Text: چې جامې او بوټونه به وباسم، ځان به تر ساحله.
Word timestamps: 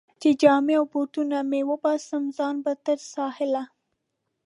چې 0.21 0.29
جامې 0.41 0.73
او 0.79 0.85
بوټونه 0.91 1.37
به 1.49 1.59
وباسم، 1.69 2.23
ځان 2.37 2.55
به 2.63 2.73
تر 2.85 2.99
ساحله. 3.13 3.63